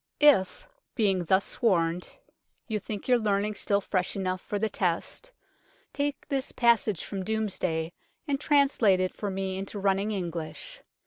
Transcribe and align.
If, 0.19 0.67
being 0.95 1.25
thus 1.25 1.61
warned, 1.61 2.05
you 2.67 2.79
THE 2.79 2.79
DOMESDAY 2.79 2.79
BOOK 2.79 2.83
71 2.83 2.85
think 3.03 3.07
your 3.07 3.17
learning 3.19 3.53
still 3.53 3.81
fresh 3.81 4.15
enough 4.15 4.41
for 4.41 4.57
the 4.57 4.67
test, 4.67 5.31
take 5.93 6.27
this 6.29 6.51
passage 6.51 7.05
from 7.05 7.21
Domesday 7.23 7.93
and 8.27 8.39
trans 8.39 8.81
late 8.81 8.99
it 8.99 9.13
for 9.13 9.29
me 9.29 9.59
into 9.59 9.77
running 9.77 10.09
English. 10.09 10.81